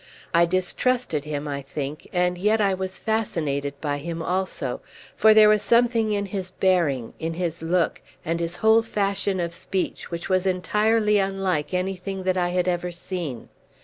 [0.33, 4.81] I distrusted him, I think, and yet I was fascinated by him also;
[5.15, 9.53] for there was something in his bearing, in his look, and his whole fashion of
[9.53, 13.49] speech which was entirely unlike anything that I had ever seen.